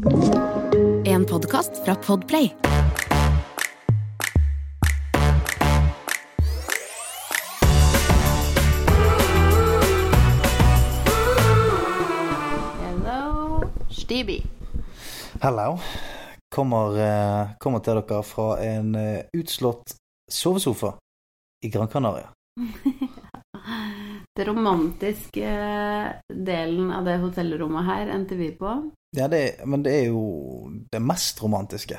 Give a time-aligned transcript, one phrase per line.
[0.00, 2.56] En podkast fra Podplay.
[12.80, 14.42] Hello, Stibi.
[15.40, 15.78] Hello.
[16.54, 19.96] Kommer, eh, kommer til dere fra en eh, utslått
[20.32, 20.94] sovesofa
[21.64, 22.32] i Gran Canaria.
[24.38, 25.48] Det romantiske
[26.32, 28.74] delen av det hotellrommet her endte vi på.
[29.16, 31.98] Ja, det, men det er jo det mest romantiske.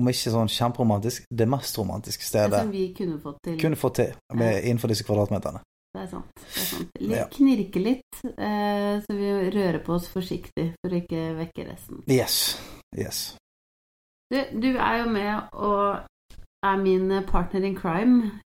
[0.00, 2.50] Om ikke sånn kjemperomantisk, det mest romantiske stedet.
[2.56, 3.58] Det som vi kunne fått til.
[3.60, 5.60] kunne fått til med, innenfor disse kvadratmeterne.
[5.92, 6.30] Det er sant.
[6.40, 6.94] Det er sant.
[7.00, 7.26] Litt Ja.
[7.36, 12.02] knirke litt, eh, så vi rører på oss forsiktig for å ikke vekke resten.
[12.08, 12.58] Yes.
[12.96, 13.36] Yes.
[14.32, 16.00] Du, du er jo med og
[16.64, 18.40] er min partner in crime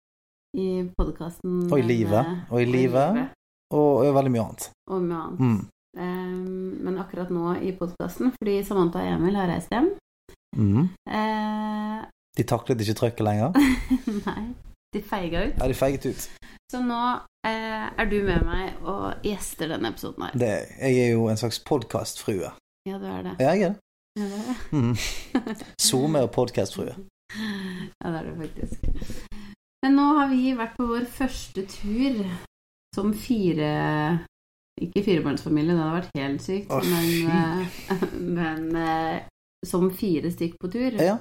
[0.57, 0.67] i
[0.97, 1.71] podkasten.
[1.71, 2.33] Og i livet.
[2.49, 3.23] Og i livet.
[3.73, 4.69] Og, og veldig mye annet.
[4.91, 5.39] Og mye annet.
[5.39, 5.61] Mm.
[5.93, 9.93] Um, men akkurat nå i podkasten, fordi Samantha og Emil har reist hjem
[10.53, 10.83] Mm.
[11.09, 12.03] Uh,
[12.37, 13.55] De taklet ikke trøkket lenger.
[14.27, 14.43] Nei,
[14.93, 15.55] de feiga ut.
[15.57, 16.27] Ja, de feiget ut.
[16.69, 16.99] Så nå
[17.45, 20.37] eh, er du med meg og gjester denne episoden her.
[20.37, 22.53] Det, jeg er jo en slags podkastfrue.
[22.89, 23.35] Ja, du er det.
[23.41, 23.81] Ja, jeg er det.
[24.21, 24.57] Ja, det er det.
[24.77, 24.95] Mm.
[25.89, 26.93] SoMe og podkastfrue.
[27.33, 29.32] Ja, det er det faktisk.
[29.83, 32.21] Men nå har vi vært på vår første tur
[32.95, 33.73] som fire
[34.81, 37.77] Ikke firebarnsfamilie, det hadde vært helt sykt, Å, men, eh,
[38.37, 39.17] men eh,
[39.67, 40.97] som fire stykk på tur.
[40.99, 41.17] Ja.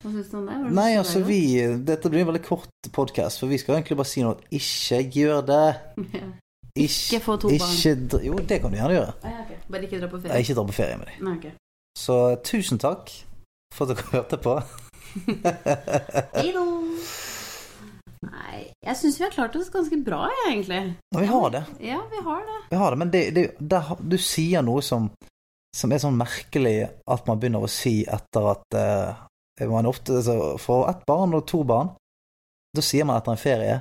[0.00, 0.56] Hva syns du om det?
[0.64, 1.40] Det Nei, altså vi
[1.86, 4.38] Dette blir en veldig kort podkast, for vi skal egentlig bare si noe.
[4.50, 5.66] Ikke gjør det.
[6.20, 6.30] Ja.
[6.78, 7.72] Ikke, Ikke få to barn.
[7.74, 9.14] ikke Jo, det kan du gjerne gjøre.
[9.26, 9.56] Ah, ja, okay.
[9.66, 10.30] Bare ikke dra på ferie?
[10.30, 10.44] ferie?
[10.46, 11.16] ikke dra på ferie med deg.
[11.26, 11.48] Nei, ok.
[11.98, 13.10] Så tusen takk
[13.74, 14.54] for at dere hørte på.
[16.38, 16.64] Heidå!
[18.26, 20.80] Nei, jeg syns vi har klart oss ganske bra, egentlig.
[21.14, 21.62] Og vi har det.
[21.80, 22.58] Ja, vi har det.
[22.70, 25.08] Vi har det, Men det, det, der du sier noe som,
[25.76, 26.74] som er sånn merkelig
[27.08, 29.24] at man begynner å si etter at uh,
[29.70, 31.94] man ofte altså, får ett barn og to barn.
[32.76, 33.78] Da sier man etter en ferie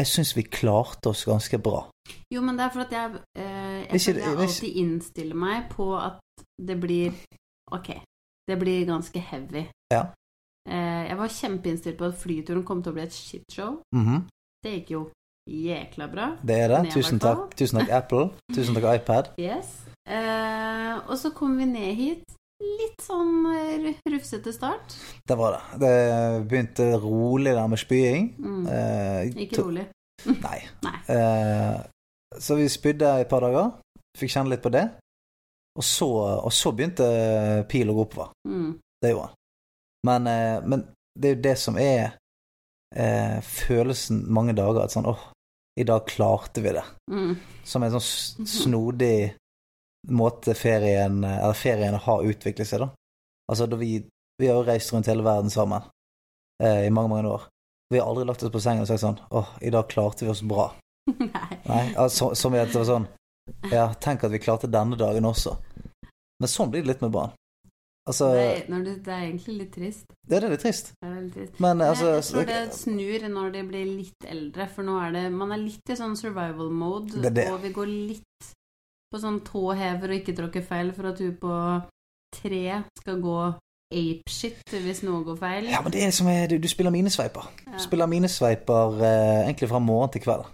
[0.00, 1.84] Jeg syns vi klarte oss ganske bra.
[2.32, 5.86] Jo, men det er for at jeg eh, Jeg Ikke- jeg alltid innstiller meg på
[5.96, 6.18] at
[6.58, 7.14] det blir
[7.72, 7.92] Ok,
[8.46, 9.66] det blir ganske heavy.
[9.92, 10.08] Ja.
[10.66, 13.80] Eh, jeg var kjempeinnstilt på at flyturen kom til å bli et shitshow.
[13.94, 14.24] Mhm.
[14.64, 15.02] Det gikk jo
[15.46, 16.30] jækla bra.
[16.42, 16.80] Det er det.
[16.94, 18.30] Tusen takk, tusen takk Apple.
[18.54, 19.30] Tusen takk iPad.
[19.38, 19.68] Yes.
[20.06, 22.24] Eh, og så kom vi ned hit.
[22.62, 24.94] Litt sånn eh, rufsete start.
[25.28, 25.80] Det var det.
[25.82, 28.30] Det begynte rolig der med spying.
[28.38, 28.66] Mm.
[28.66, 29.86] Eh, Ikke rolig.
[30.46, 30.60] Nei.
[30.86, 30.96] Nei.
[31.12, 31.82] Eh,
[32.42, 33.74] så vi spydde i et par dager.
[34.18, 34.86] Fikk kjenne litt på det.
[35.76, 36.08] Og så,
[36.40, 37.04] og så begynte
[37.68, 38.30] pil å gå oppover.
[38.48, 38.70] Mm.
[39.04, 39.34] Det gjorde han.
[40.06, 40.84] Men, eh, men
[41.18, 42.04] det er jo det som er
[42.94, 44.84] eh, følelsen mange dager.
[44.84, 45.28] At sånn åh,
[45.80, 46.84] i dag klarte vi det.
[47.10, 47.34] Mm.
[47.66, 49.34] Som en sånn snodig
[50.06, 52.92] måte ferien Eller ferien har utviklet seg, da.
[53.50, 53.98] Altså, da vi,
[54.38, 55.82] vi har jo reist rundt hele verden sammen
[56.62, 57.48] eh, i mange, mange år.
[57.90, 60.32] Vi har aldri lagt oss på sengen og sagt sånn åh, i dag klarte vi
[60.32, 60.72] oss bra.
[61.10, 61.58] Nei.
[61.66, 63.08] Nei, altså, som i at det var sånn
[63.70, 65.54] Ja, tenk at vi klarte denne dagen også.
[66.42, 67.34] Men sånn blir det litt med barn.
[68.06, 70.12] Altså Det, er, det, det er egentlig litt trist.
[70.22, 70.92] Det er litt trist.
[70.94, 71.56] Det er veldig trist.
[71.64, 75.24] Men altså jeg tror det snur når de blir litt eldre, for nå er det
[75.34, 77.18] Man er litt i sånn survival mode,
[77.50, 78.50] og vi går litt
[79.10, 81.56] på sånn tåhever og ikke tråkke feil for at du på
[82.36, 83.38] tre skal gå
[83.94, 85.70] apeshit hvis noe går feil.
[85.70, 87.46] Ja, men det er som er, du, du spiller minesveiper.
[87.66, 87.76] Ja.
[87.76, 90.46] Du spiller minesveiper eh, egentlig fra morgen til kveld.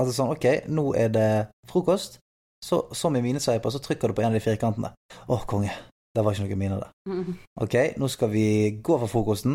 [0.00, 1.30] Altså sånn, ok, nå er det
[1.68, 2.18] frokost.
[2.64, 4.92] Så som i minesveiper, så trykker du på en av de firkantene.
[5.28, 5.72] Å, konge.
[6.20, 6.88] Det var ikke noe mine det.
[7.08, 7.34] Mm.
[7.64, 8.46] Ok, nå skal vi
[8.84, 9.54] gå for frokosten.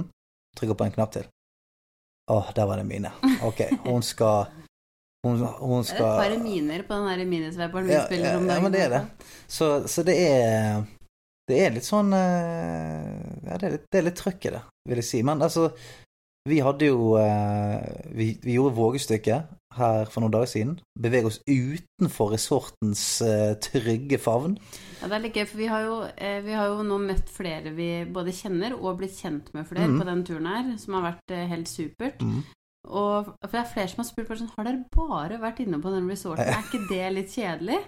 [0.57, 1.27] Trykker på en knapp til.
[2.33, 3.11] Å, der var det mine.
[3.45, 4.47] Ok, hun skal
[5.25, 8.55] Hun, hun Det er et par miner på den minisveperen vi Ja, spiller om dagen.
[8.57, 8.99] ja, men det er det.
[9.49, 10.83] Så, så det er
[11.49, 14.61] Det er litt sånn eh, Ja, det er litt, det er litt trøkk i det,
[14.89, 15.21] vil jeg si.
[15.25, 15.67] Men altså,
[16.49, 20.73] vi hadde jo eh, vi, vi gjorde vågestykket her for noen dager siden.
[21.01, 24.57] Bevege oss utenfor resortens eh, trygge favn.
[25.01, 27.31] Ja, det er litt gøy, for vi har, jo, eh, vi har jo nå møtt
[27.33, 29.97] flere vi både kjenner og blitt kjent med flere mm.
[29.99, 32.23] på den turen her, som har vært eh, helt supert.
[32.85, 35.89] Og for det er flere som har spurt sånn Har dere bare vært inne på
[35.89, 36.45] den resorten?
[36.53, 37.79] Er ikke det litt kjedelig?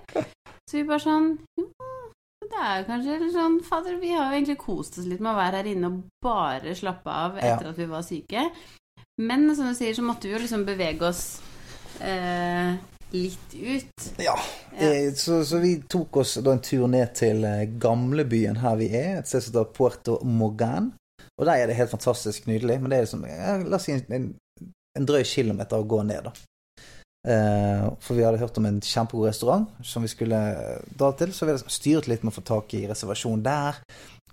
[0.66, 1.68] Så vi bare sånn Jo,
[2.68, 5.40] er jo kanskje litt sånn Fader, vi har jo egentlig kost oss litt med å
[5.40, 7.72] være her inne og bare slappe av etter Ja.
[7.74, 8.46] at vi var syke.
[9.20, 11.42] Men som du sier, så måtte vi jo liksom bevege oss
[12.02, 12.76] eh,
[13.12, 14.08] litt ut.
[14.22, 14.36] Ja.
[14.78, 14.92] Ja.
[14.92, 18.92] Eh, Så, så vi tok oss da en tur ned til eh, gamlebyen her vi
[18.94, 20.92] er, et sted som heter Puerto Morgan.
[21.40, 23.26] Og der er det helt fantastisk nydelig, men det er liksom
[23.70, 24.28] La oss si en, en,
[24.98, 26.32] en drøy kilometer å gå ned, da.
[27.28, 30.38] Eh, for vi hadde hørt om en kjempegod restaurant som vi skulle
[30.96, 31.34] dra til.
[31.36, 33.82] Så vi hadde styrt litt med å få tak i reservasjon der.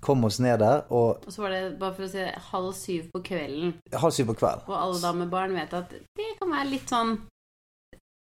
[0.04, 3.06] Kom oss ned der, og Og så var det, bare for å si halv syv
[3.14, 3.70] på kvelden.
[3.92, 4.66] halv syv på kveld.
[4.68, 7.14] Og alle da med barn vet at det kan være litt sånn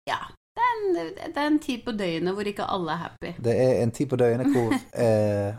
[0.09, 0.21] Ja.
[0.53, 0.93] Det er en,
[1.33, 3.31] det er en tid på døgnet hvor ikke alle er happy.
[3.41, 4.73] Det er en tid på døgnet hvor
[5.05, 5.55] eh,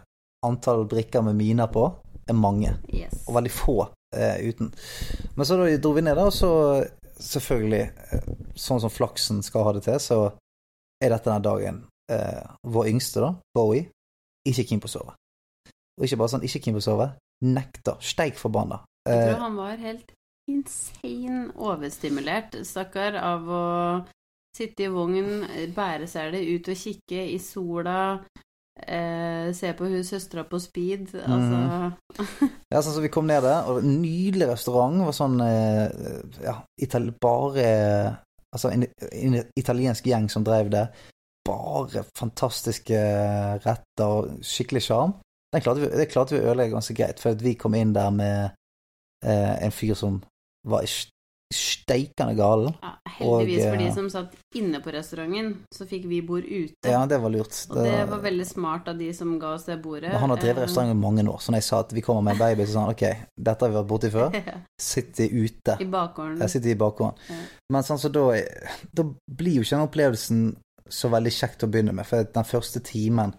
[0.47, 1.89] antall brikker med miner på
[2.29, 3.25] er mange, Yes.
[3.27, 3.75] og veldig få
[4.17, 4.71] eh, uten.
[5.35, 6.53] Men så da dro vi ned der, og så
[7.21, 7.83] selvfølgelig,
[8.13, 10.19] eh, sånn som flaksen skal ha det til, så
[11.03, 13.89] er dette den dagen eh, vår yngste, da, Bowie,
[14.49, 15.15] ikke keen på å sove.
[15.99, 17.09] Og ikke bare sånn ikke keen på å sove,
[17.45, 18.83] nekter, steik forbanna.
[19.09, 20.15] Jeg Eh, tror han var helt
[20.49, 23.65] insane overstimulert, stakkar, av å
[24.57, 28.21] sitte i vogn, bære seg det ut og kikke i sola,
[28.81, 31.93] eh, se på hun søstera på speed, altså
[32.73, 34.97] Ja, sånn som vi kom ned der, og en nydelig restaurant.
[34.99, 36.57] Det var sånn eh, Ja,
[37.21, 37.69] bare
[38.55, 40.87] Altså en, en italiensk gjeng som drev det.
[41.45, 42.99] Bare fantastiske
[43.67, 45.17] retter og skikkelig sjarm.
[45.55, 48.55] Det klarte vi å ødelegge ganske greit, for vi kom inn der med
[49.27, 50.17] eh, en fyr som
[50.67, 51.13] var st-
[51.55, 52.73] steikende galen.
[52.83, 56.47] ja, Heldigvis Og, for de eh, som satt inne på restauranten, så fikk vi bord
[56.47, 56.91] ute.
[56.91, 57.55] Ja, det var lurt.
[57.71, 60.11] Og det var veldig smart av de som ga oss det bordet.
[60.11, 62.27] Men han har drevet restaurant i mange år, så når jeg sa at vi kommer
[62.27, 63.07] med en baby, så sa han ok,
[63.51, 64.41] dette har vi vært borti før.
[64.91, 65.79] Sitter ute.
[65.79, 66.43] I bakgården.
[66.43, 67.25] Jeg sitter i bakgården.
[67.31, 67.41] Ja.
[67.75, 68.27] Men sånn så da,
[68.91, 70.45] da blir jo ikke den opplevelsen
[70.91, 73.33] så veldig kjekt å begynne med, for den første timen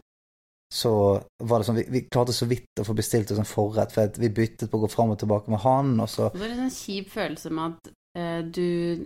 [0.73, 3.93] så var det sånn Vi, vi klarte så vidt å få bestilt oss en forrett,
[3.93, 6.55] for vi byttet på å gå fram og tilbake med han, og så så er
[6.55, 9.05] en sånn kjip følelse med at eh, du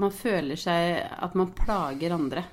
[0.00, 2.46] Man føler seg at man plager andre.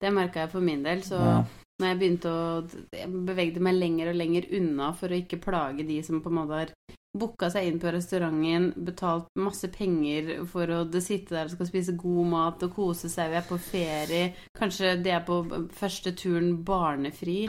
[0.00, 1.02] Det merka jeg for min del.
[1.04, 1.42] Så Ja.
[1.80, 6.00] Når jeg begynte å bevege meg lenger og lenger unna for å ikke plage de
[6.04, 6.74] som på en måte har
[7.16, 11.96] booka seg inn på restauranten, betalt masse penger for å sitte der og skal spise
[11.98, 15.40] god mat og kose seg, vi er på ferie, kanskje de er på
[15.74, 17.42] første turen barnefri,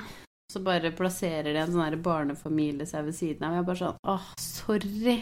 [0.51, 3.54] så bare plasserer de en sånn barnefamilie seg ved siden av.
[3.56, 5.19] Jeg er bare sånn åh, sorry.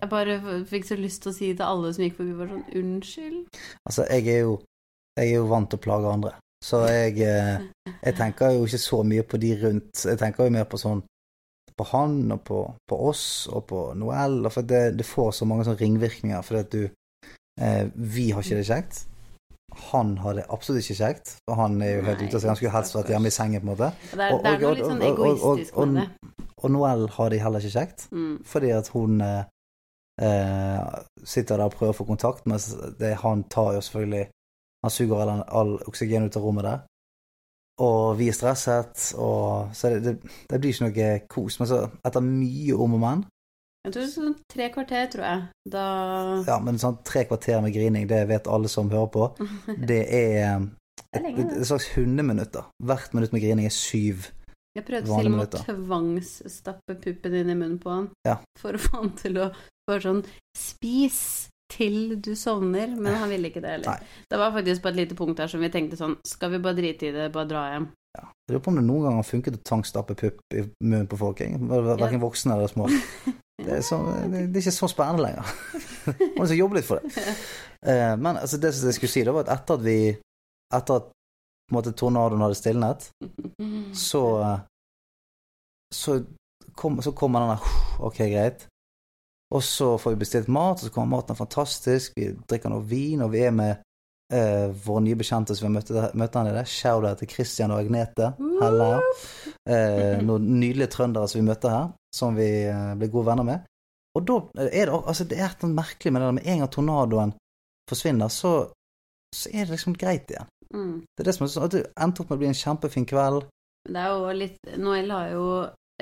[0.00, 0.38] Jeg bare
[0.70, 3.60] fikk så lyst til å si til alle som gikk forbi, bare sånn unnskyld.
[3.84, 4.60] Altså, jeg er jo
[5.18, 6.30] Jeg er jo vant til å plage andre,
[6.64, 7.60] så jeg eh,
[8.04, 10.04] Jeg tenker jo ikke så mye på de rundt.
[10.06, 11.02] Jeg tenker jo mer på sånn
[11.76, 12.58] på han og på,
[12.88, 16.60] på oss og på Noel, og for det, det får så mange sånne ringvirkninger fordi
[16.60, 16.82] at du
[17.60, 18.98] eh, Vi har ikke det kjekt.
[19.92, 22.40] Han har det absolutt ikke kjekt, for han er jo helt ute.
[22.40, 23.92] Så han skulle helst vært hjemme i sengen, på en måte.
[24.10, 26.44] Det er, Og- det er noe litt sånn og- og- og- egoistisk og- med det.
[26.60, 28.44] Og Noel har det heller ikke kjekt, Mm.
[28.44, 29.44] fordi at hun eh,
[30.20, 34.28] eh, sitter der og prøver å få kontakt, mens det, han tar jo selvfølgelig
[34.84, 36.86] Han suger all, all oksygen ut av rommet der.
[37.80, 41.60] Og vi er stresset, og så det, det, det blir ikke noe kos.
[41.60, 43.22] Men så, etter mye om og men
[43.86, 45.46] Jeg tror sånn tre kvarter, tror jeg.
[45.72, 45.84] Da
[46.48, 49.30] Ja, men sånn tre kvarter med grining, det vet alle som hører på.
[49.90, 50.68] Det er
[51.10, 52.66] et, et, et, slags hundeminutt, da.
[52.84, 54.28] Hvert minutt med grining er syv.
[54.76, 58.36] Jeg prøvde til og med å tvangsstappe puppen inn i munnen på han Ja.
[58.60, 59.48] for å få han til å
[59.88, 60.20] bare sånn
[60.54, 62.92] Spis til du sovner.
[62.96, 63.96] Men han ville ikke det heller.
[63.96, 64.24] Nei.
[64.30, 66.78] Det var faktisk på et lite punkt der som vi tenkte sånn Skal vi bare
[66.78, 67.88] drite i det, bare dra hjem?
[68.18, 68.24] Ja.
[68.26, 71.18] Jeg lurer på om det noen gang har funket å tvangsstappe pupp i munnen på
[71.20, 71.38] folk.
[71.40, 72.24] verken ja.
[72.24, 72.88] voksne eller små.
[73.60, 73.98] Det er, så,
[74.32, 75.48] det, er ikke så spennende lenger.
[76.38, 77.24] Man skal jobbe litt for det.
[77.84, 79.96] Eh, Men altså, det som jeg skulle si, det var at etter at vi
[80.72, 81.10] Etter at
[81.74, 83.10] måte, tornadoen hadde stilnet,
[83.92, 84.22] så
[85.92, 86.16] Så
[86.74, 88.66] kom- så kommer den der Ok, greit.
[89.50, 92.12] Og så får vi bestilt mat, og så kommer maten fantastisk.
[92.16, 93.80] Vi drikker noe vin, og vi er med
[94.30, 96.62] uh, våre nye bekjente som vi møtte, der- møtte her nede.
[96.70, 98.30] Shout-out til Christian og Agnete.
[98.60, 98.92] Hello.
[99.66, 103.66] Uh, noen nydelige trøndere som vi møtte her, som vi uh, ble gode venner med.
[104.18, 106.70] Og da er det altså det er noe merkelig med det der med en gang
[106.74, 107.34] tornadoen
[107.90, 108.54] forsvinner, så,
[109.34, 110.48] så er det liksom greit igjen.
[110.74, 110.96] Mm.
[111.02, 113.06] Det er det som er sånn at det endte opp med å bli en kjempefin
[113.10, 113.46] kveld.
[113.90, 115.44] Det er jo litt Noel har jo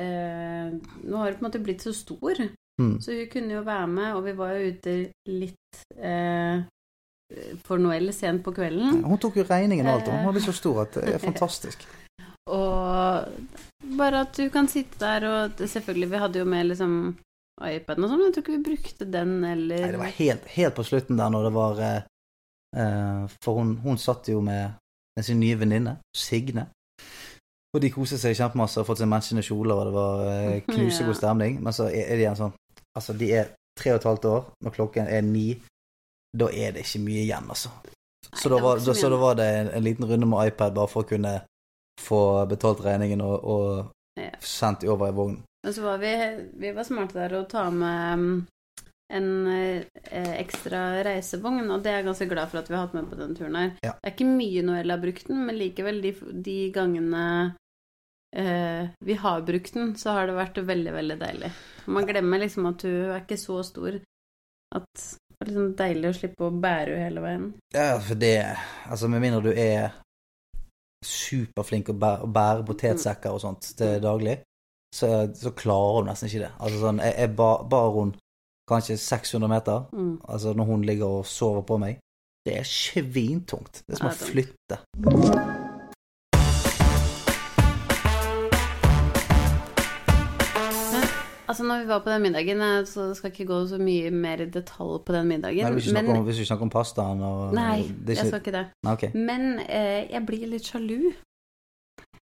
[0.01, 0.73] eh,
[1.05, 2.41] Nå har du på en måte blitt så stor,
[2.79, 3.01] Mm.
[3.03, 4.93] så hun kunne jo være med, og vi var jo ute
[5.27, 6.61] litt eh,
[7.67, 9.03] for eller sent på kvelden.
[9.05, 11.25] Hun tok jo regningen og alt, hun var har blitt så stor at det er
[11.29, 11.83] fantastisk.
[12.49, 13.27] Og
[13.99, 16.95] bare at du kan sitte der og det- Selvfølgelig, vi hadde jo med liksom
[17.61, 20.45] iPaden og sånn, men jeg tror ikke vi brukte den eller Nei, det var helt,
[20.55, 22.03] helt på slutten der når det var eh,
[22.79, 24.79] eh, For hun, hun satt jo med,
[25.17, 26.69] med sin nye venninne, Signe.
[27.75, 31.19] Og de koser seg kjempemasse og fått seg matchende kjoler, og det var eh, knusegod
[31.19, 31.59] stemning.
[31.61, 32.55] Men så er, det de en sånn
[32.99, 35.47] Altså, de er tre og et halvt år, når klokken er ni.
[36.39, 37.71] Da er det ikke mye igjen, altså.
[38.35, 40.75] Så, Nei, da var da, så da var det en, en liten runde med iPad
[40.77, 41.39] bare for å kunne
[42.03, 42.19] få
[42.51, 44.33] betalt regningen og, og Ja.
[44.43, 45.43] sendt over i vognen.
[45.65, 46.11] Men så var vi,
[46.59, 48.37] vi var smarte der å ta med mm,
[49.15, 52.97] en eh, ekstra reisevogn, og det er jeg ganske glad for at vi har hatt
[52.99, 53.71] med på den turen her.
[53.87, 53.95] Ja.
[53.97, 56.13] Det er ikke mye Noel har brukt den, men likevel, de,
[56.51, 57.25] de gangene
[58.37, 61.51] eh, vi har brukt den, så har det vært veldig, veldig deilig.
[61.87, 64.01] Man glemmer liksom at du er ikke så stor
[64.77, 65.05] at
[65.39, 67.47] det er liksom deilig å slippe å bære henne hele veien.
[67.73, 68.35] Ja, for det
[68.91, 69.93] Altså, med mindre du er
[71.07, 74.39] superflink å bære, å bære potetsekker og sånt til daglig,
[74.95, 76.51] så, så klarer hun nesten ikke det.
[76.59, 78.15] Altså sånn Jeg, jeg bar, bar hun
[78.69, 80.19] kanskje 600 meter, Mm.
[80.29, 81.99] altså når hun ligger og sover på meg.
[82.45, 83.83] Det er svintungt.
[83.87, 85.58] Det er som å flytte.
[91.49, 94.11] Altså, når vi var på den middagen, eh, så skal jeg ikke gå så mye
[94.13, 96.67] mer i detalj på den middagen, Nei, hvis du men snakker om, hvis vi snakker
[96.67, 98.65] om pastaen og Nei, det er jeg ikke, skal ikke det.
[98.85, 99.07] Nei, ok.
[99.17, 100.99] Men eh, jeg blir litt sjalu.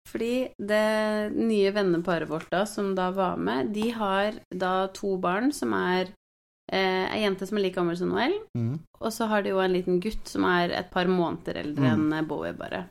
[0.06, 5.50] Fordi det nye venneparet vårt da, som da var med, de har da to barn
[5.56, 6.12] som er
[6.70, 8.74] eh, ei jente som er like gammel som Noel, mm.
[9.00, 12.12] og så har de jo en liten gutt som er et par måneder eldre Mm.
[12.12, 12.84] enn Bowie, bare.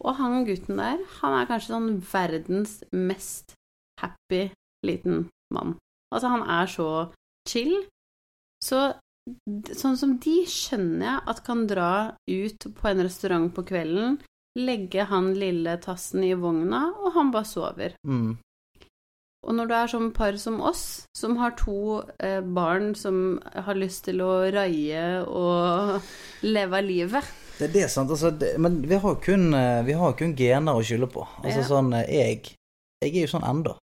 [0.00, 3.54] Og han gutten der, han er kanskje sånn verdens mest
[4.00, 4.50] happy
[4.86, 5.76] liten mann.
[6.14, 6.88] Altså, han er så
[7.48, 7.74] chill.
[8.64, 8.94] Så
[9.74, 11.90] sånn som de skjønner jeg at kan dra
[12.30, 14.20] ut på en restaurant på kvelden,
[14.56, 17.96] legge han lille tassen i vogna, og han bare sover.
[18.06, 18.36] Mm.
[19.46, 23.78] Og når du er sånn par som oss, som har to eh, barn som har
[23.78, 26.00] lyst til å raie og
[26.42, 27.28] leve livet
[27.60, 28.10] Det er sant.
[28.10, 31.22] Altså, det, men vi har kun, eh, vi har kun gener å skylde på.
[31.44, 31.68] Altså Ja.
[31.68, 32.54] sånn eh, Jeg
[33.04, 33.76] Jeg er jo sånn enda.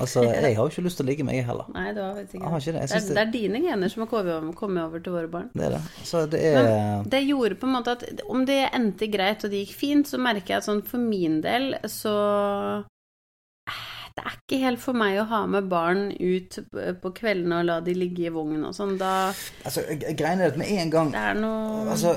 [0.00, 1.68] Altså, jeg har jo ikke lyst til å ligge med, jeg heller.
[1.70, 2.62] Nei, du har Jeg ikke har det.
[2.66, 2.80] ikke det.
[2.80, 5.28] Jeg Det er, det er dine gener som har kommet over, kommet over til våre
[5.30, 5.50] barn.
[5.54, 5.82] det er det.
[6.02, 9.60] Så det er Det gjorde på en måte at om det endte greit og det
[9.66, 12.14] gikk fint, så merker jeg at sånn for min del så
[13.68, 13.84] eh,
[14.16, 16.58] Det er ikke helt for meg å ha med barn ut
[17.02, 18.96] på kveldene og la de ligge i vogn og sånn.
[19.00, 19.12] Da
[19.64, 19.82] Altså,
[20.14, 22.16] Greia er at med en gang Det er noe Altså,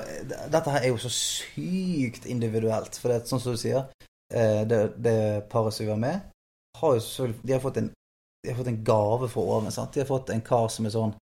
[0.50, 2.98] dette her er jo så sykt individuelt.
[3.01, 3.86] For det er sånn som du sier,
[4.34, 5.17] eh, det, det
[5.50, 6.25] paret som vi var med,
[6.81, 7.89] har jo selvfølgelig De har fått en,
[8.43, 9.72] de har fått en gave fra oven.
[9.72, 9.93] sant?
[9.93, 11.13] De har fått en kar som er sånn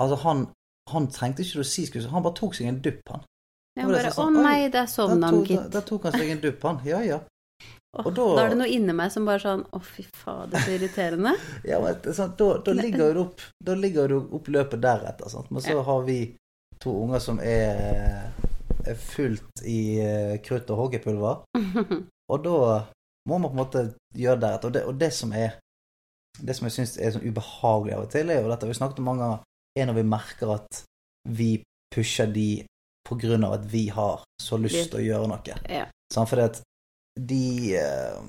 [0.00, 0.44] Altså, han,
[0.92, 3.24] han trengte ikke å si skuespill, Han bare tok seg en dupp, han.
[3.78, 5.66] Ja, var bare Å sånn, nei, der sovna han, gitt.
[5.74, 6.78] da tok han seg en dupp, han.
[6.86, 7.18] Ja, ja.
[7.98, 10.74] Og da, da- er det noe inni meg som bare sånn Å, fy fader, så
[10.76, 11.32] irriterende.
[11.66, 12.36] ja men, sant?
[12.38, 15.30] Da, da ligger du opp Da ligger du opp løpet deretter.
[15.32, 15.50] Sant?
[15.50, 15.82] Men så Ja.
[15.88, 16.18] har vi
[16.78, 18.30] to unger som er,
[18.86, 21.40] er fullt i eh, krutt og hoggepulver.
[22.30, 22.84] Og da
[23.26, 23.82] må man på en måte
[24.14, 24.68] gjøre deretter.
[24.68, 25.58] Og det, og det som er
[26.38, 29.00] Det som jeg syns er sånn ubehagelig av og til, er jo dette vi snakket
[29.02, 29.40] om mange ganger,
[29.74, 30.82] er når vi merker at
[31.26, 31.48] vi
[31.90, 32.64] pusher de
[33.08, 35.56] på grunn av at vi har så lyst til å gjøre noe.
[35.66, 35.88] Ja.
[36.14, 36.60] Sånn, Fordi at
[37.18, 38.20] de eh,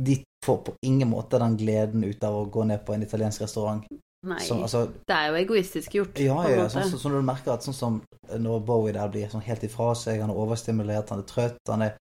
[0.00, 3.40] De får på ingen måte den gleden ut av å gå ned på en italiensk
[3.44, 3.88] restaurant.
[4.26, 4.40] Nei.
[4.44, 6.18] Som, altså, Det er jo egoistisk gjort.
[6.20, 7.98] ja, ja, sånn, sånn, sånn når du merker at sånn som
[8.36, 11.88] når Bowie der blir sånn helt ifra seg, han er overstimulert, han er trøtt, han
[11.88, 11.96] er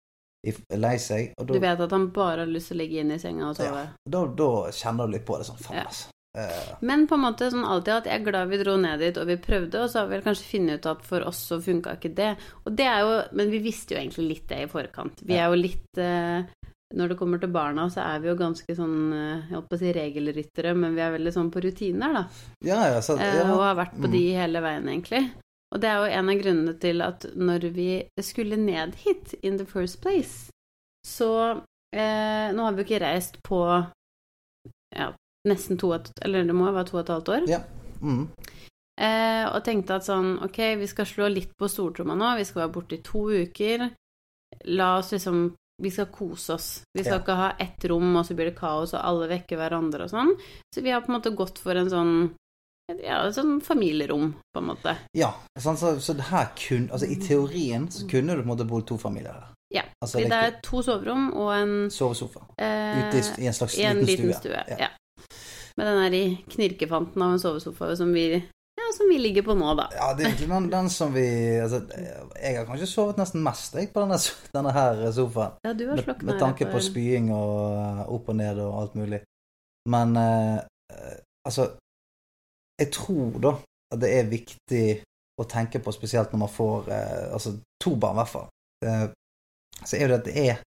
[0.77, 3.21] lei seg, og Du vet at han bare har lyst til å ligge inne i
[3.23, 3.85] senga og sove.
[3.85, 5.83] ja, da, da kjenner du litt på det sånn, faen Ja.
[5.89, 6.11] altså.
[6.35, 9.17] Eh, Men på en måte sånn alltid at jeg er glad vi dro ned dit,
[9.17, 11.93] og vi prøvde, og så har vi kanskje funnet ut at for oss så funka
[11.95, 12.35] ikke det.
[12.65, 15.21] Og det er jo Men vi visste jo egentlig litt det i forkant.
[15.23, 16.43] Vi er jo litt eh,
[16.93, 19.75] Når det kommer til barna, så er vi jo ganske sånn eh, Jeg holdt på
[19.75, 22.25] å si regelryttere, men vi er veldig sånn på rutiner, da.
[22.63, 23.47] ja, ja, så, Eh, ja.
[23.53, 24.11] og har vært på Mm.
[24.11, 25.31] de hele veien, egentlig.
[25.75, 27.89] Og det er jo en av grunnene til at når vi
[28.23, 30.47] skulle ned hit in the first place,
[31.05, 31.29] så
[31.91, 33.59] eh, Nå har vi jo ikke reist på
[34.95, 35.09] ja,
[35.47, 35.91] nesten to
[36.23, 37.49] Eller det må jo være to og et halvt år.
[37.51, 37.59] Ja.
[38.01, 38.23] Mm.
[38.95, 42.31] Eh, og tenkte at sånn Ok, vi skal slå litt på stortromma nå.
[42.39, 43.89] Vi skal være borte i to uker.
[44.71, 45.49] La oss liksom
[45.83, 46.67] Vi skal kose oss.
[46.95, 47.21] Vi skal Ja.
[47.21, 50.31] ikke ha ett rom, og så blir det kaos, og alle vekker hverandre og sånn.
[50.71, 52.13] Så vi har på en måte gått for en sånn
[53.03, 54.95] ja, sånn familierom, på en måte.
[55.17, 58.51] Ja, sånn, så, så det her kun Altså, i teorien så kunne du på en
[58.53, 59.51] måte bodd to familier her.
[59.73, 59.81] Ja.
[60.03, 62.43] Altså, Det det er to soverom og en sovesofa.
[62.61, 64.53] eh, Ute i, en slags i en liten, liten stue.
[64.53, 64.77] stue.
[64.77, 64.87] Ja.
[64.87, 64.91] Ja.
[65.75, 68.27] Med den der i knirkefanten av en sovesofa som vi,
[68.79, 69.89] ja, som vi ligger på nå, da.
[69.97, 71.25] Ja, det er egentlig den, den som vi
[71.59, 71.81] altså,
[72.39, 74.19] Jeg har kanskje sovet nesten mest jeg, på denne,
[74.55, 75.57] denne her sofaen.
[75.65, 78.95] Ja, du har Med, med tanke på spying og uh, opp og ned og alt
[78.95, 79.19] mulig.
[79.89, 80.61] Men eh,
[80.93, 81.67] eh, altså
[82.81, 83.55] Jeg tror da
[83.93, 84.85] at det er viktig
[85.41, 88.47] å tenke på, spesielt når man får eh, altså to barn, i hvert fall.
[88.85, 89.05] Eh,
[89.83, 90.61] så er det at det er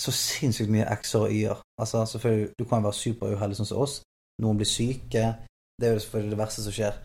[0.00, 1.60] så sinnssykt mye x-er og y-er.
[1.80, 4.00] Altså, selvfølgelig, du kan jo være superuheldig sånn som oss.
[4.42, 5.24] Noen blir syke.
[5.80, 6.98] Det er jo selvfølgelig det verste som skjer.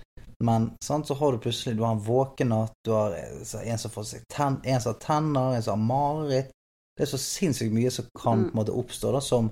[0.43, 3.81] Men sant, så har du plutselig du har en våkenatt, du har eh, så en
[3.81, 6.53] som får seg ten, en som har tenner, en som har mareritt.
[6.97, 8.45] Det er så sinnssykt mye som kan Mm.
[8.49, 9.51] på en måte oppstå da, som,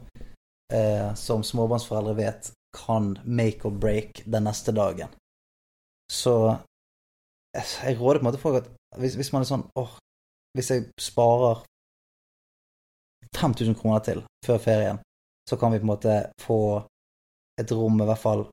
[0.73, 5.09] eh, som småbarnsforeldre vet kan make or break den neste dagen.
[6.11, 6.57] Så
[7.53, 9.97] jeg, råder på en måte folk at hvis, hvis man er sånn åh,
[10.57, 11.63] hvis jeg sparer
[13.37, 15.01] 5000 kroner til før ferien,
[15.49, 16.61] så kan vi på en måte få
[17.59, 18.45] et rom i hvert fall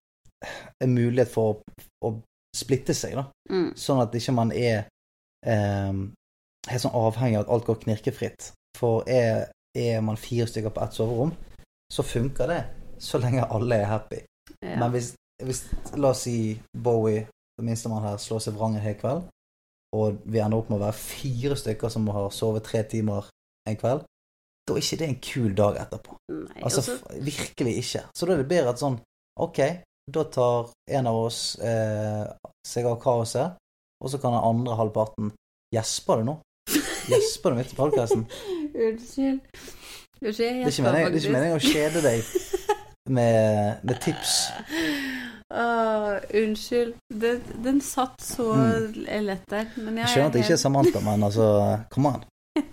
[0.85, 2.11] en mulighet for å, å
[2.57, 3.27] splitte seg, da.
[3.53, 3.71] Mm.
[3.79, 4.87] Sånn at ikke man er
[5.47, 6.01] eh,
[6.71, 8.51] helt sånn avhengig av at alt går knirkefritt.
[8.77, 9.47] For er,
[9.77, 11.33] er man fire stykker på ett soverom,
[11.93, 12.61] så funker det
[12.99, 14.21] så lenge alle er happy.
[14.63, 14.77] Ja.
[14.81, 15.65] Men hvis, hvis
[15.97, 16.37] la oss si
[16.77, 17.27] Bowie,
[17.57, 19.25] det minstemann her, slår seg vrang en hel kveld,
[19.97, 23.29] og vi ender opp med å være fire stykker som har sovet tre timer
[23.69, 24.05] en kveld,
[24.67, 26.17] da er ikke det en kul dag etterpå.
[26.33, 28.03] Nei, Altså også- virkelig ikke.
[28.17, 29.01] Så da er det bedre at sånn
[29.39, 29.59] Ok,
[30.09, 32.25] da tar en av oss eh,
[32.67, 33.53] seg av kaoset,
[34.01, 35.33] og så kan den andre halvparten
[35.75, 36.35] Gjesper du nå?
[37.11, 38.27] Gjesper du midt i podkasten?
[38.87, 39.41] Unnskyld.
[40.21, 42.23] Det det er ikke meningen å kjede deg
[43.09, 44.37] med, med tips.
[45.55, 46.95] Åh, unnskyld.
[47.15, 48.53] Den, den satt så
[48.95, 49.69] lett der.
[49.77, 51.47] Men jeg, Jeg skjønner at det ikke er Samantha, men altså
[51.95, 52.25] Come on.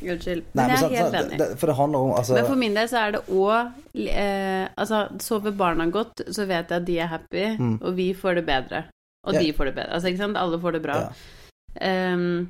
[0.00, 0.44] Unnskyld.
[0.54, 1.38] Nei, Men jeg er helt enig.
[1.40, 5.00] det, for det om altså, Men for min del så er det òg eh, Altså,
[5.20, 7.78] sover barna godt, så vet jeg at de er happy, Mm.
[7.82, 8.84] og vi får det bedre.
[9.26, 9.44] Og yeah.
[9.44, 9.92] de får det bedre.
[9.92, 10.36] Altså, ikke sant?
[10.36, 10.96] Alle får det bra.
[11.00, 12.14] ja.
[12.14, 12.48] Um,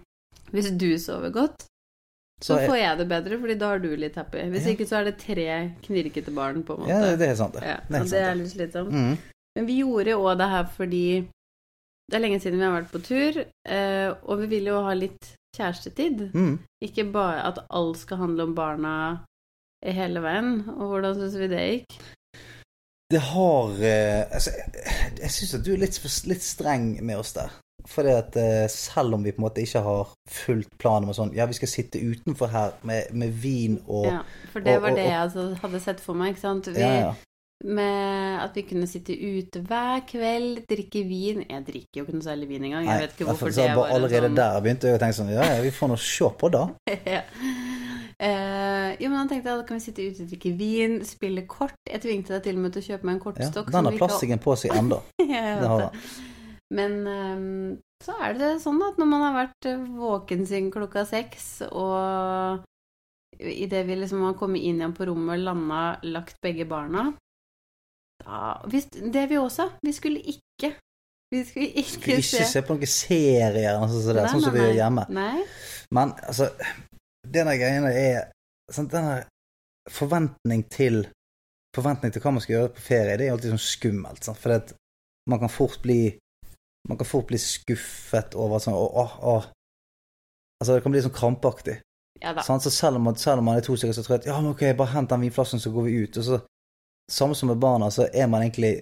[0.50, 1.66] hvis du sover godt,
[2.40, 4.38] så Så får jeg det bedre, fordi da er du litt happy.
[4.50, 4.72] Hvis Ja.
[4.72, 6.88] ikke så er det tre knirkete barn, på en måte.
[6.88, 7.62] ja, det, det er sant, det.
[7.62, 8.92] Ja, det er sant, det er litt slitsomt.
[8.92, 9.18] Mm.
[9.56, 11.04] Men vi gjorde òg det her fordi
[12.10, 14.94] det er lenge siden vi har vært på tur, eh, og vi vil jo ha
[14.94, 16.30] litt kjærestetid.
[16.34, 16.58] Mm.
[16.82, 18.94] Ikke bare at alt skal handle om barna
[19.84, 20.64] hele veien.
[20.68, 22.00] Og hvordan syns vi det gikk?
[23.10, 27.32] Det har eh, Altså, jeg, jeg syns at du er litt, litt streng med oss
[27.36, 27.50] der.
[27.90, 31.32] Fordi at eh, selv om vi på en måte ikke har fulgt planen med sånn
[31.34, 34.20] Ja, vi skal sitte utenfor her med, med vin og Ja,
[34.52, 36.34] for det og- var og- det jeg altså hadde sett for meg.
[36.36, 36.66] ikke sant?
[36.70, 37.14] Vi, ja, ja.
[37.62, 42.24] Med at vi kunne sitte ute hver kveld, drikke vin Jeg drikker jo ikke noe
[42.24, 42.86] særlig vin engang.
[42.86, 45.32] Nei, Jeg vet ikke hvorfor det var Allerede sånn der begynte jeg å tenke sånn
[45.34, 46.62] Ja, ja, vi får nå se på, da.
[47.16, 47.20] ja.
[48.20, 51.46] Uh, jo, men han tenkte at da kan vi sitte ute og drikke vin, spille
[51.48, 51.72] kort.
[51.88, 53.70] Jeg tvingte deg til og med til å kjøpe meg en kortstokk.
[53.70, 54.98] Ja, den har plastikken på seg ennå.
[55.20, 56.02] ja, jeg Det vet har det.
[56.74, 61.04] Men ehm, så er det sånn at når man har vært eh, våken siden klokka
[61.08, 62.62] seks, og
[63.40, 67.10] idet vi liksom har kommet inn igjen på rommet, landa, lagt begge barna
[68.20, 69.70] da, Det vi også.
[69.80, 70.74] Vi skulle ikke
[71.32, 74.56] Vi skulle ikke, Skulle ikke se på noen serier eller noe sånt, Nei, sånn som
[74.56, 75.06] vi gjør hjemme.
[75.14, 75.44] Nei.
[75.94, 76.50] Men altså,
[77.24, 78.18] denne greiene er
[78.72, 79.22] sant, Denne
[79.90, 81.04] forventning til
[81.76, 84.24] Forventning til hva man skal gjøre på ferie, det er alltid sånn skummelt.
[84.26, 84.40] Sant?
[84.42, 84.58] For
[85.30, 86.16] man kan fort bli
[86.88, 89.48] Man kan fort bli skuffet over sånn åh, åh, åh.
[90.60, 91.80] Altså, det kan bli sånn krampaktig.
[92.20, 92.44] Ja da.
[92.44, 94.38] Så selv om, man, selv om man er to stykker, så tror jeg at ja,
[94.40, 96.18] men ok, bare hent den vinflasken, så går vi ut.
[96.20, 96.40] Og så,
[97.10, 98.74] samme som med barna, så er man egentlig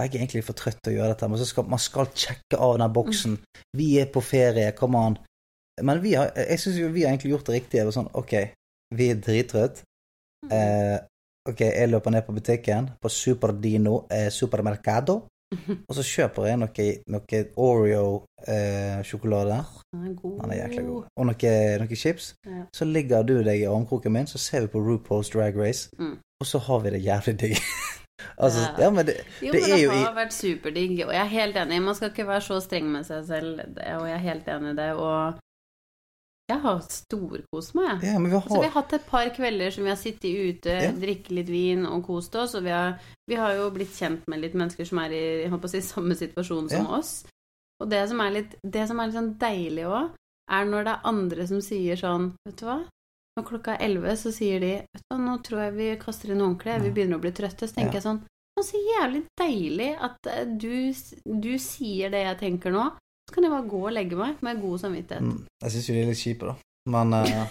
[0.00, 2.58] begge er egentlig for trøtte til å gjøre dette, men så skal man skal sjekke
[2.64, 3.36] av den boksen.
[3.76, 5.18] Vi er på ferie, kom an.
[5.84, 7.92] Men vi har, jeg syns jo vi har egentlig gjort det riktige.
[7.94, 8.34] Sånn, ok,
[8.96, 9.82] vi er drittrøtt.
[10.50, 10.96] Eh,
[11.48, 15.22] ok, jeg løper ned på butikken, på Superdino eh, Supermercado,
[15.88, 17.44] og så kjøper jeg noe, noe
[18.46, 19.58] Oreo-sjokolade.
[19.92, 20.36] Den er god.
[20.42, 21.04] Den er jækla god.
[21.16, 22.34] Og noe, noe chips.
[22.46, 22.62] Ja.
[22.74, 26.18] Så ligger du deg i armkroken min, så ser vi på RuPaul's Drag Race, Mm.
[26.40, 27.56] og så har vi det jævlig digg.
[28.44, 28.84] altså, Ja.
[28.84, 31.32] ja, men det, Jo, det men er det har i vært superdigg, og jeg er
[31.38, 31.82] helt enig.
[31.82, 34.76] Man skal ikke være så streng med seg selv, og jeg er helt enig i
[34.76, 34.92] det.
[34.94, 35.34] Og
[36.52, 38.12] jeg har storkost meg, jeg.
[38.12, 40.30] Ja, men vi Så vi har har hatt et par kvelder som vi har sittet
[40.32, 40.92] ute, Ja.
[40.92, 44.40] drikket litt vin og kost oss, og vi har, vi har jo blitt kjent med
[44.40, 46.98] litt mennesker som er i si, samme situasjon som Ja.
[46.98, 47.24] oss.
[47.80, 50.10] Og det som er litt, det som er litt sånn deilig òg,
[50.50, 52.80] er når det er andre som sier sånn Vet du hva?
[53.38, 56.30] Når klokka er elleve, så sier de Vet du hva, nå tror jeg vi kaster
[56.34, 57.66] inn håndkleet, vi begynner å bli trøtte.
[57.66, 58.22] Så tenker jeg sånn
[58.62, 60.92] så jævlig deilig at eh, du,
[61.24, 62.84] du sier det jeg tenker nå.
[63.32, 65.24] Så kan jeg bare gå og legge meg med god samvittighet.
[65.24, 66.54] Mm, Jeg syns jo de er litt kjipe, da.
[66.92, 67.48] Men, uh...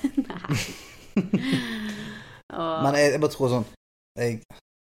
[2.85, 3.65] Men jeg, jeg bare tror sånn
[4.19, 4.41] jeg,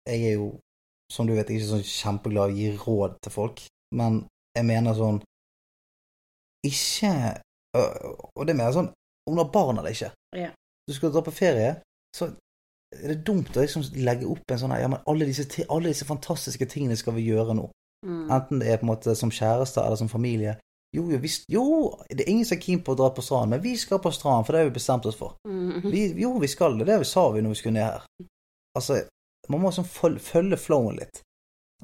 [0.10, 0.50] jeg er jo,
[1.14, 3.64] som du vet, ikke sånn kjempeglad i å gi råd til folk,
[3.96, 4.24] men
[4.58, 5.20] jeg mener sånn
[6.66, 7.12] Ikke
[7.78, 8.92] Og det mener jeg sånn
[9.30, 10.10] om du har barn eller ikke.
[10.34, 10.50] Ja.
[10.90, 11.76] Du skal dra på ferie,
[12.18, 12.32] så
[12.98, 15.92] er det dumt å liksom legge opp en sånn her Ja, men alle disse, alle
[15.92, 17.68] disse fantastiske tingene skal vi gjøre nå.
[18.08, 18.24] Mm.
[18.26, 20.56] Enten det er på en måte som kjærester eller som familie.
[20.97, 21.63] Jo, jo, visst, jo,
[22.10, 24.10] det er ingen som er keen på å dra på stranden, men vi skal på
[24.13, 25.36] stranden, for det har vi bestemt oss for.
[25.45, 25.84] Mm.
[25.86, 26.88] Vi, jo, vi skal det.
[26.89, 28.30] Det sa vi når vi skulle ned her.
[28.80, 29.04] Altså,
[29.54, 31.21] man må sånn følge, følge flowen litt.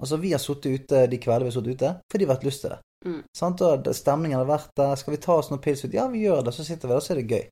[0.02, 2.50] Altså, vi har sittet ute de kveldene vi har sittet ute, fordi vi har hatt
[2.50, 2.80] lyst til det.
[3.06, 3.22] Mm.
[3.38, 3.62] Sant?
[3.62, 4.96] Og stemningen har vært der.
[5.00, 5.94] Skal vi ta oss noen pils ut?
[5.94, 6.56] Ja, vi gjør det.
[6.58, 7.46] Så sitter vi der, så er det gøy.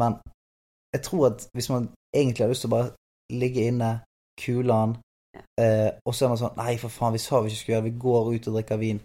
[0.00, 0.18] Men
[0.94, 2.92] jeg tror at hvis man egentlig har lyst til å bare
[3.34, 3.90] ligge inne,
[4.40, 4.96] Kulan.
[5.34, 5.42] Ja.
[5.60, 7.84] Eh, og så er man sånn Nei, for faen, vi sa vi ikke skulle gjøre
[7.84, 7.92] det.
[7.92, 9.00] Vi går ut og drikker vin.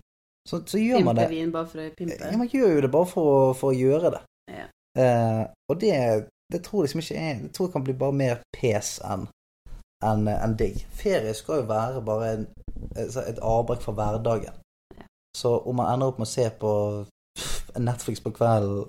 [0.47, 1.29] Så, så gjør man Pimpe det.
[1.35, 2.17] vin bare for å pimpe.
[2.31, 4.21] Ja, man gjør jo det bare for, for å gjøre det.
[4.49, 4.65] Ja.
[4.99, 5.93] Eh, og det,
[6.51, 9.27] det tror jeg liksom ikke er Det tror jeg kan bli bare mer pes enn
[10.05, 10.79] enn en digg.
[10.95, 12.45] Ferie skal jo være bare en,
[12.95, 14.55] et avbrekk fra hverdagen.
[14.95, 15.03] Ja.
[15.35, 16.71] Så om man ender opp med å se på
[17.77, 18.87] Netflix på kvelden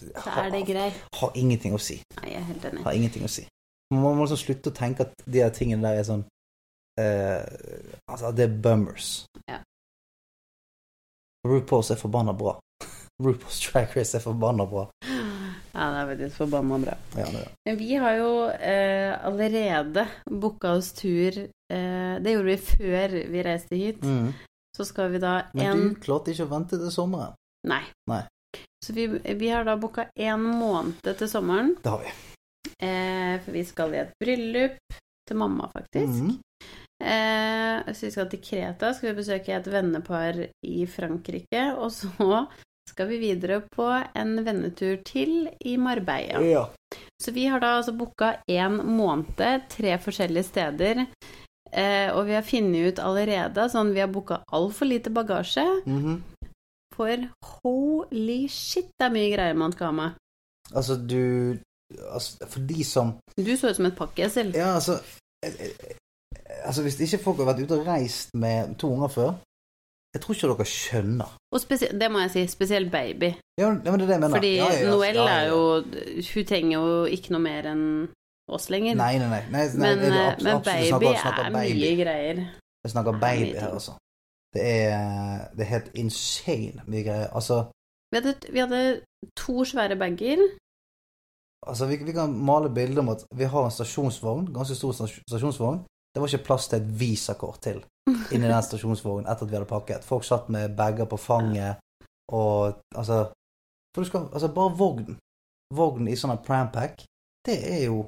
[0.00, 0.96] Så er det greit.
[1.20, 1.98] har ingenting å si.
[2.22, 2.82] Nei, jeg er helt enig.
[2.86, 3.44] Har ingenting å si.
[3.92, 6.24] Man må liksom slutte å tenke at de tingene der er sånn
[7.00, 7.44] eh,
[8.08, 9.26] Altså, det er bummers.
[9.50, 9.60] Ja.
[11.48, 12.58] RuPaul's er forbanna bra.
[13.24, 14.86] RuPaul's Drag Race er forbanna bra.
[15.72, 16.96] Ja, det er faktisk forbanna bra.
[17.16, 17.26] Ja.
[17.66, 23.44] Men vi har jo eh, allerede booka oss tur eh, Det gjorde vi før vi
[23.46, 24.02] reiste hit.
[24.02, 24.32] Mm.
[24.76, 27.34] Så skal vi da Men du klarte ikke å vente til sommeren.
[27.68, 27.82] Nei.
[28.10, 28.22] Nei.
[28.84, 31.74] Så vi, vi har da booka en måned til sommeren.
[31.82, 32.12] Det har vi.
[32.80, 34.78] Eh, for vi skal i et bryllup
[35.28, 36.16] til mamma, faktisk.
[36.16, 36.38] Mhm.
[37.00, 41.70] Eh, så vi skal til Kreta, skal vi besøke et vennepar i Frankrike.
[41.80, 42.44] Og så
[42.90, 43.86] skal vi videre på
[44.18, 46.42] en vennetur til i Marbella.
[46.44, 46.66] Ja.
[47.22, 51.04] Så vi har da altså booka én måned, tre forskjellige steder.
[51.72, 55.64] Eh, og vi har funnet ut allerede sånn Vi har booka altfor lite bagasje.
[55.86, 56.22] Mhm.
[56.96, 57.28] For
[57.62, 60.16] holy shit, det er mye greier man skal ha med.
[60.74, 61.56] Altså, du
[62.12, 64.52] altså, For de som Du så ut som et pakkesel.
[64.54, 64.98] Ja, altså
[66.64, 69.30] Altså, hvis ikke folk har vært ute og reist med to unger før
[70.14, 71.28] Jeg tror ikke dere skjønner.
[71.52, 71.60] Og
[72.00, 73.28] det må jeg si, spesielt baby.
[73.60, 74.36] Ja, men det er det jeg mener.
[74.36, 75.60] Fordi Ja, ja, Noelle er jo
[76.34, 77.84] Hun trenger jo ikke noe mer enn
[78.50, 78.94] oss lenger.
[78.98, 79.42] Nei, nei, nei.
[79.50, 81.80] nei, nei men, eh, men baby snakker- er baby.
[81.80, 82.36] mye greier.
[82.84, 83.92] Jeg snakker er baby her, altså.
[84.54, 87.28] Det er, det er helt insane mye greier.
[87.34, 87.70] Altså,
[88.10, 89.00] Vi hadde, vi hadde
[89.36, 90.38] to svære bager.
[91.66, 94.92] altså vi, vi kan male bilder om at vi har en stasjonsvogn, ganske stor
[95.28, 95.84] stasjonsvogn.
[96.10, 97.82] Det var ikke plass til et visakort til
[98.34, 100.06] inni den stasjonsvognen etter at vi hadde pakket.
[100.06, 101.82] Folk satt med bager på fanget
[102.32, 103.26] og altså
[104.04, 105.18] skal Altså, bare vognen.
[105.74, 107.04] Vognen i sånn prampack,
[107.46, 108.04] det er jo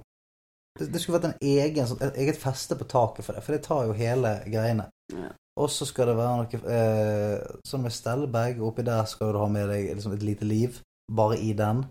[0.78, 3.54] det, det skulle vært en egen, sånn, et eget feste på taket for det, for
[3.54, 4.88] det tar jo hele greiene.
[5.12, 5.30] Ja.
[5.60, 9.48] Og så skal det være noe eh, sånn med stellebag, oppi der skal du ha
[9.52, 10.78] med deg liksom et lite liv,
[11.12, 11.84] bare i den.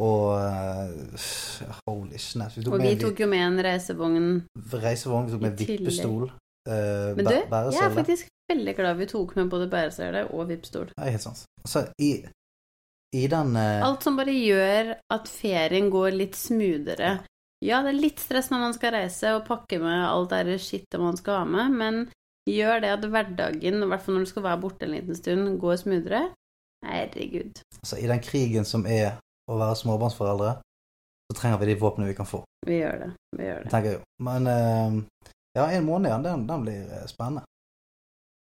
[0.00, 1.30] Og eh,
[1.84, 2.56] holy snap.
[2.56, 4.28] Vi Og vi tok jo med en reisevogn.
[4.72, 6.28] reisevogn, vi tok med vippestol.
[6.68, 10.90] Uh, Men du, jeg er faktisk veldig glad vi tok med både bæresele og vippestol.
[10.96, 11.44] Ja, helt sant.
[11.68, 12.10] Så i,
[13.16, 13.80] i den uh...
[13.86, 17.18] Alt som bare gjør at ferien går litt smoothere.
[17.64, 21.00] Ja, det er litt stress når man skal reise og pakke med alt det skittet
[21.00, 21.98] man skal ha med, men
[22.48, 25.50] gjør det at hverdagen, i hvert fall når du skal være borte en liten stund,
[25.60, 26.22] går smoothere.
[26.86, 27.60] Herregud.
[27.82, 29.18] altså, I den krigen som er
[29.50, 30.50] å være småbarnsforeldre,
[31.30, 33.10] så trenger vi de våpnene vi kan få, Vi gjør det.
[33.38, 33.70] Vi gjør det.
[33.72, 34.04] tenker jeg jo.
[34.26, 34.98] Men eh,
[35.58, 37.42] ja, en måned igjen, den, den blir eh, spennende.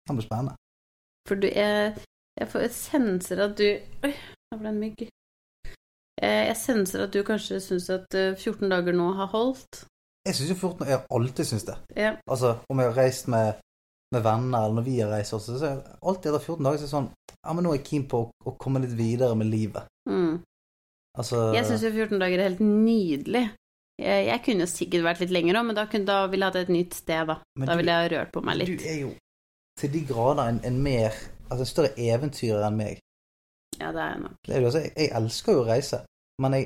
[0.08, 0.54] Den blir spennende.
[1.28, 1.96] For du er
[2.38, 3.64] Jeg får senser at du
[4.04, 5.06] Oi, der ble det en mygg.
[6.22, 9.82] Eh, Jeg senser at du kanskje syns at eh, 14 dager nå har holdt.
[10.26, 11.76] Jeg syns jo 14 Jeg har alltid syntes det.
[11.96, 12.12] Ja.
[12.30, 13.60] Altså, om jeg har reist med,
[14.14, 16.84] med venner, eller når vi har reist også, så er alltid etter 14 dager så
[16.84, 17.10] er det sånn
[17.46, 19.86] Ja, men nå er jeg keen på å, å komme litt videre med livet.
[20.10, 20.40] Mm.
[21.16, 23.44] Altså Jeg syns jo 14 dager er helt nydelig.
[23.96, 26.66] Jeg, jeg kunne sikkert vært litt lenger òg, men da, kunne, da ville jeg hatt
[26.66, 27.38] et nytt sted, da.
[27.56, 28.74] Men Da ville jeg rørt på meg litt.
[28.76, 29.14] Du er jo
[29.80, 32.96] til de grader en, en mer Altså en større eventyrer enn meg.
[33.78, 34.38] Ja, det er jeg nok.
[34.42, 36.00] Det er jo, altså, jeg, jeg elsker jo å reise,
[36.42, 36.64] men jeg,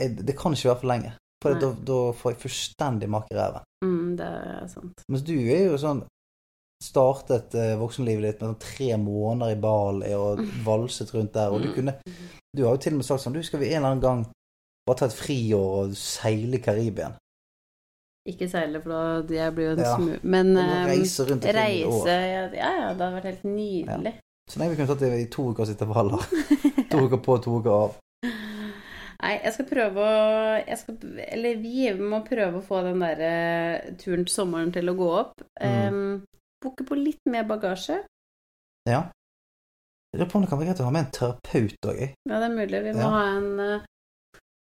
[0.00, 1.10] jeg Det kan ikke være for lenge.
[1.44, 3.66] For da, da får jeg fullstendig makk i ræven.
[3.84, 5.04] Mm, det er sant.
[5.12, 6.00] Mens du er jo sånn
[6.84, 11.62] Startet eh, voksenlivet ditt med sånn tre måneder i Bali og valset rundt der, og
[11.64, 11.74] du Mm.
[11.74, 11.94] kunne
[12.56, 14.26] Du har jo til og med sagt sånn Du, skal vi en eller annen gang
[14.86, 17.10] bare ta et friår og seile i Karibia?
[18.28, 18.90] Ikke seile, for
[19.28, 19.96] da jeg blir jo en Ja.
[19.96, 20.18] smu...
[20.22, 21.60] Men Og eh, reise rundt et år.
[21.60, 24.14] reise ja, ja, ja, det hadde vært helt nydelig.
[24.50, 26.22] Så nei, vi kunne tatt det i to uker sitt intervaller.
[26.90, 27.96] To uker på, to uker av.
[29.22, 30.18] Nei, jeg skal prøve å
[30.60, 30.96] jeg skal,
[31.32, 35.08] Eller vi må prøve å få den der eh, turen til sommeren til å gå
[35.22, 35.40] opp.
[35.58, 35.96] Mm.
[35.96, 36.22] Um,
[36.66, 38.02] Booke på litt mer bagasje.
[38.90, 39.04] Ja.
[40.12, 42.00] Jeg lurer på om det kan være greit å ha med en terapeut òg.
[42.26, 42.82] Ja, det er mulig.
[42.86, 43.10] Vi må Ja.
[43.14, 43.84] ha en eh,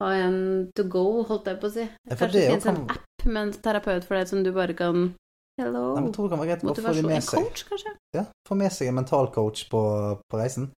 [0.02, 0.38] ha en
[0.76, 1.84] to go, holdt jeg på å si.
[1.86, 4.74] Ja, Kanskje det finnes finnes en app med en terapeut for deg som du bare
[4.76, 5.12] kan
[5.60, 5.94] Hello.
[5.94, 7.10] Nei, jeg tror det kan være greit Motivasjon.
[7.14, 7.90] En coach, kanskje?
[8.16, 9.82] Ja, Få med seg en mentalcoach på,
[10.26, 10.72] på reisen.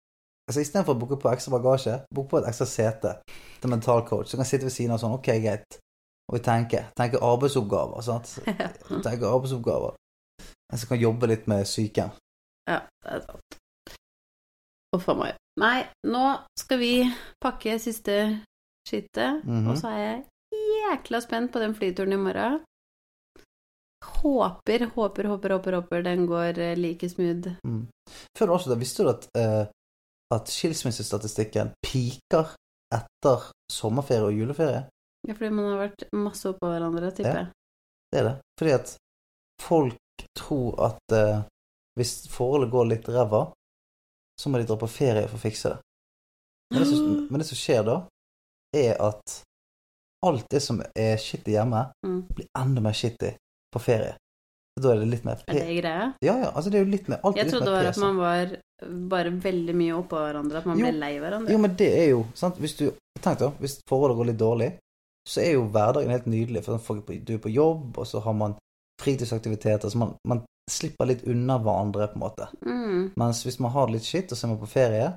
[0.49, 3.13] Altså Istedenfor å booke på ekstra bagasje, book på et ekstra sete
[3.61, 4.27] til mentalcoach.
[4.27, 5.79] Så kan sitte ved siden av sånn Ok, greit.
[6.27, 6.89] Og vi tenker.
[6.99, 8.33] Tenker arbeidsoppgaver, sant.
[9.05, 9.95] Tenker arbeidsoppgaver.
[10.75, 12.09] En som kan jobbe litt med syke.
[12.67, 13.57] Ja, det er sant.
[14.95, 15.37] Uff a meg.
[15.59, 16.23] Nei, nå
[16.59, 16.93] skal vi
[17.43, 18.15] pakke siste
[18.87, 19.69] skittet, Mhm.
[19.71, 20.25] og så er jeg
[20.75, 22.59] jækla spent på den flyturen i morgen.
[24.05, 27.55] håper, håper, håper, håper, håper den går eh, like smooth.
[27.65, 27.87] Mm.
[28.37, 29.65] Før du da visste du at, uh,
[30.35, 32.53] at skilsmissestatistikken piker
[32.93, 34.83] etter sommerferie og juleferie?
[35.27, 37.47] Ja, fordi man har vært masse oppå hverandre, tipper jeg.
[37.47, 38.11] Ja.
[38.11, 38.35] Det er det.
[38.59, 38.95] Fordi at
[39.61, 39.97] folk
[40.37, 41.41] tror at eh,
[41.99, 43.45] hvis forholdet går litt ræva,
[44.39, 45.79] så må de dra på ferie for å fikse det.
[46.73, 47.97] Men det, som, men det som skjer da,
[48.75, 49.41] er at
[50.25, 52.21] alt det som er shitty hjemme, Mm.
[52.35, 53.31] blir enda mer shitty
[53.73, 54.15] på ferie.
[54.75, 56.07] Da er det litt mer Er det greia?
[56.21, 58.55] Ja, ja, altså det er jo litt mer Jeg trodde det var at man var
[59.07, 60.89] bare veldig mye oppå hverandre, at man Jo.
[60.89, 61.51] ble lei hverandre.
[61.53, 62.57] Jo, men det er jo sant?
[62.59, 62.89] Hvis du
[63.23, 64.67] Tenk da, hvis forholdet går litt dårlig,
[65.25, 66.61] så er jo hverdagen helt nydelig.
[66.65, 66.75] For
[67.07, 68.57] du er på jobb, og så har man
[69.01, 72.47] fritidsaktiviteter, så man, man slipper litt unna hverandre, på en måte.
[72.65, 73.11] Mm.
[73.19, 75.11] Mens hvis man har det litt skitt, og så er man på ferie,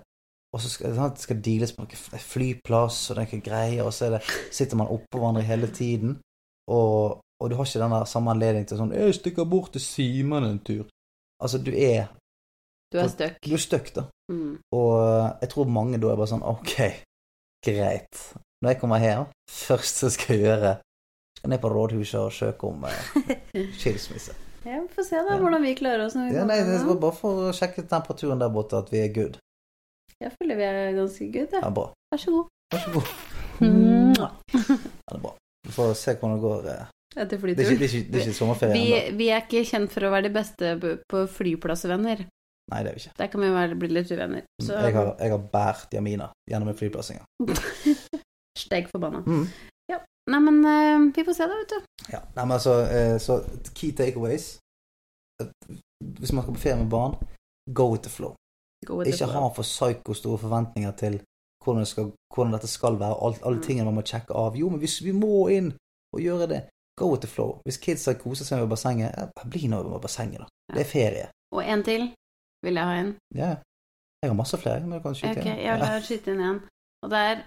[0.55, 4.23] og så skal det skal deales på noen flyplass og noen greier, og så det,
[4.55, 6.19] sitter man oppå hverandre hele tiden,
[6.69, 9.85] og, og du har ikke den der samme anledning til sånn 'Jeg stikker bort til
[9.85, 10.89] Simen en tur'.
[11.41, 12.09] Altså, du er
[12.93, 13.37] Du er stuck.
[13.45, 14.03] Du er stuck, da.
[14.33, 14.59] Mm.
[14.73, 14.97] Og
[15.41, 16.77] jeg tror mange da er bare sånn Ok,
[17.65, 18.17] greit.
[18.63, 20.73] Når jeg kommer hjem, først så skal jeg gjøre
[21.47, 23.33] ned på rådhuset og søke om eh,
[23.81, 24.35] skilsmisse.
[24.67, 26.99] Ja, vi får se da hvordan vi klarer oss når vi Ja, nei, det var
[27.01, 29.39] bare for å sjekke temperaturen der borte, at vi er good.
[30.19, 31.71] Jeg føler vi er ganske good, Ja, ja.
[31.71, 31.87] bra.
[32.13, 32.49] Vær så god.
[32.75, 33.13] Vær så god.
[34.19, 35.33] Ja, det er bra.
[35.67, 36.67] Vi får se hvordan det går.
[36.69, 39.17] Etter Etter Det er ikke, det er ikke, det er ikke sommerferie Vi, ennå.
[39.19, 42.27] vi er ikke kjent for å være de beste på- på flyplassvenner.
[42.69, 43.15] Nei, det er vi ikke.
[43.17, 44.43] Der kan vi være, bli litt uvenner.
[44.61, 47.23] Så Jeg har, jeg har båret Jamina gjennom en flyplassing.
[48.59, 49.23] Steg forbanna.
[49.27, 49.47] Mm.
[50.29, 51.79] Nei, men uh, vi får se da, vet du.
[52.13, 53.39] Ja, nei, men altså, uh, så
[53.75, 54.59] key takeaways
[56.21, 57.15] Hvis man skal på ferie med barn,
[57.75, 58.35] go with the flow.
[58.89, 59.41] With the Ikke flow.
[59.43, 61.15] ha for psyko store forventninger til
[61.65, 63.63] hvordan, det skal, hvordan dette skal være, alt, alle Mm.
[63.63, 64.57] tingene man må sjekke av.
[64.57, 65.73] Jo, men hvis vi må inn
[66.15, 66.61] og gjøre det,
[67.01, 67.61] go with the flow.
[67.67, 70.47] Hvis kidsa koser seg med bassenget, ja, bli nå med bassenget, da.
[70.75, 71.27] Det er ferie.
[71.53, 72.03] Og en til
[72.65, 73.13] vil jeg ha inn.
[73.35, 73.51] Ja.
[74.23, 75.59] Jeg har masse flere, men du kan skyte Ok, inn.
[75.67, 76.61] jeg vil skyte inn igjen.
[77.03, 77.45] Og der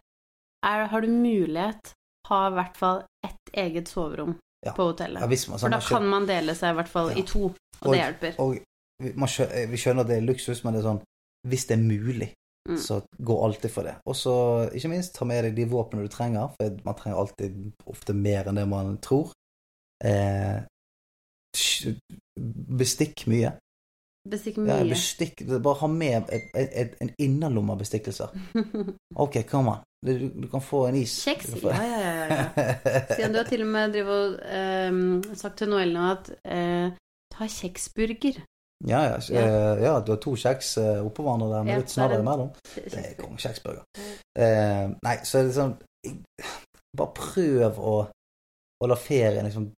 [0.63, 1.93] er, har du mulighet
[2.29, 4.73] ha i hvert fall ett eget soverom Ja.
[4.77, 5.21] på hotellet.
[5.21, 7.93] Ja, man, For da kan man dele seg i hvert fall i to, og, Og-
[7.93, 8.35] det hjelper.
[8.39, 8.51] Og
[9.01, 9.11] vi,
[9.71, 11.01] vi skjønner at det er luksus, men det er sånn
[11.47, 12.33] Hvis det er mulig,
[12.69, 12.77] Mm.
[12.77, 13.95] så gå alltid for det.
[14.05, 17.71] Og så, ikke minst, ta med deg de våpnene du trenger, for man trenger alltid
[17.87, 19.31] ofte mer enn det man tror.
[20.05, 20.61] Eh,
[22.77, 23.55] bestikk mye.
[24.29, 28.29] Bestikk Ja, bestikk, bare ha med et, et, et, en innerlomme av bestikkelser.
[29.23, 29.81] Ok, kom on.
[30.05, 31.11] Du, du kan få en is.
[31.25, 31.51] Kjeks?
[31.61, 32.37] Få- Ja, ja, ja.
[32.55, 33.01] ja.
[33.13, 36.95] Stian, du har til og med og eh, sagt til Noelle nå at eh,
[37.35, 38.39] ta kjeksburger.
[38.87, 39.43] ja, ja, Ja.
[39.45, 42.49] eh, ja, du har to kjeks eh, oppå hverandre der med litt er det- imellom.
[42.75, 43.83] Det er er kongekjeksburger.
[44.37, 45.77] Eh, nei, så er det sånn
[46.97, 47.95] Bare prøv å,
[48.83, 49.69] å la ferien liksom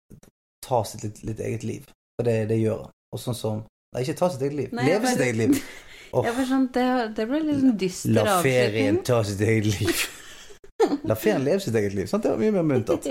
[0.64, 1.84] ta sitt litt, litt eget liv.
[2.16, 2.90] For det, det gjør han.
[3.12, 4.70] Og sånn som Nei, ikke ta sitt eget liv.
[4.72, 5.58] Nei, Leve sitt eget liv.
[6.12, 9.06] Åh, Jeg sånn, det, det ble litt sånn dyster la ferien avslutning.
[9.08, 10.02] ta sitt eget liv.
[11.08, 12.08] La ferien leve sitt eget liv.
[12.10, 12.24] Sant?
[12.24, 13.06] Det var mye mer muntert.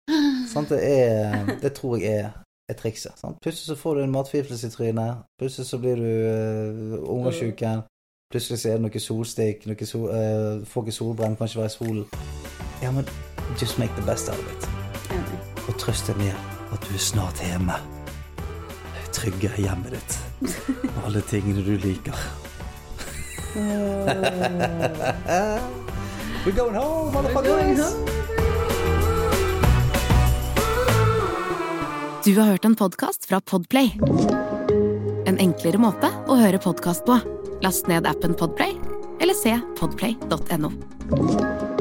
[0.52, 0.70] Sant?
[0.70, 2.30] Det, er, det tror jeg er,
[2.70, 3.18] er trikset.
[3.20, 3.36] Sant?
[3.42, 5.24] Plutselig så får du en matforgiftelse i trynet.
[5.40, 7.82] Plutselig så blir du uh, ungersjuken.
[8.32, 11.72] Plutselig så er det noe solstikk, noe sol, uh, får ikke solbrenn, kan ikke være
[11.72, 12.06] i solen.
[12.82, 13.04] Ja, men
[13.60, 14.70] just make the best out of it.
[15.66, 16.32] Og trøst deg med
[16.72, 17.76] at du er snart hjemme.
[19.16, 20.18] Trygge hjemmet ditt.
[20.94, 22.45] Og alle tingene du liker.
[26.44, 27.94] We're going home, motherfuckers!
[32.24, 33.98] Du har hørt en podkast fra Podplay.
[35.26, 37.16] En enklere måte å høre podkast på.
[37.64, 38.76] Last ned appen Podplay,
[39.20, 41.75] eller se podplay.no.